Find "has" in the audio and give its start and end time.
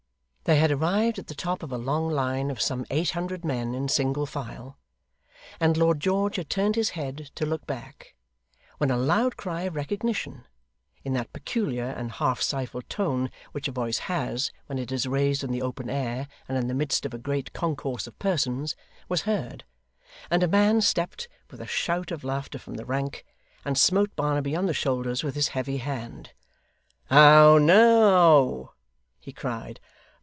14.09-14.51